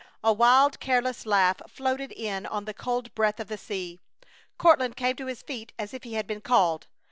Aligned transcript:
A 0.23 0.33
wild, 0.33 0.79
careless 0.79 1.27
laugh 1.27 1.61
floated 1.69 2.11
in 2.11 2.47
on 2.47 2.65
the 2.65 2.73
cold 2.73 3.13
breath 3.13 3.39
of 3.39 3.49
the 3.49 3.55
sea. 3.59 3.99
Courtland 4.57 4.95
came 4.95 5.15
to 5.17 5.27
his 5.27 5.43
feet 5.43 5.73
as 5.77 5.93
if 5.93 6.01
he 6.05 6.13
had 6.15 6.25
been 6.25 6.41
called! 6.41 6.87